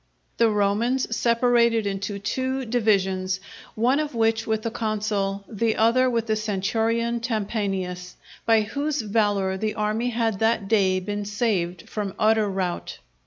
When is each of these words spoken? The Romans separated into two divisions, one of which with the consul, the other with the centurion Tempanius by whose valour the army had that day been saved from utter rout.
The 0.37 0.49
Romans 0.49 1.15
separated 1.15 1.85
into 1.85 2.17
two 2.17 2.65
divisions, 2.65 3.39
one 3.75 3.99
of 3.99 4.15
which 4.15 4.47
with 4.47 4.63
the 4.63 4.71
consul, 4.71 5.45
the 5.47 5.75
other 5.75 6.09
with 6.09 6.25
the 6.25 6.35
centurion 6.35 7.19
Tempanius 7.19 8.15
by 8.43 8.61
whose 8.61 9.01
valour 9.01 9.57
the 9.57 9.75
army 9.75 10.09
had 10.09 10.39
that 10.39 10.67
day 10.67 10.99
been 10.99 11.23
saved 11.23 11.87
from 11.87 12.15
utter 12.17 12.49
rout. 12.49 12.97